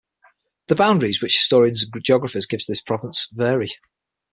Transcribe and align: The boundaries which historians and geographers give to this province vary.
The 0.65 0.73
boundaries 0.73 1.21
which 1.21 1.37
historians 1.37 1.83
and 1.93 2.03
geographers 2.03 2.47
give 2.47 2.61
to 2.61 2.71
this 2.71 2.81
province 2.81 3.27
vary. 3.31 3.75